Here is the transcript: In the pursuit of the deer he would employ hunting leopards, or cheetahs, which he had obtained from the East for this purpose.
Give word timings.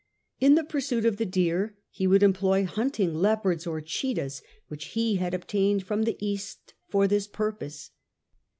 In 0.39 0.55
the 0.55 0.63
pursuit 0.63 1.05
of 1.05 1.17
the 1.17 1.27
deer 1.27 1.77
he 1.91 2.07
would 2.07 2.23
employ 2.23 2.65
hunting 2.65 3.13
leopards, 3.13 3.67
or 3.67 3.81
cheetahs, 3.81 4.41
which 4.67 4.85
he 4.95 5.17
had 5.17 5.35
obtained 5.35 5.83
from 5.83 6.05
the 6.05 6.17
East 6.19 6.73
for 6.89 7.07
this 7.07 7.27
purpose. 7.27 7.91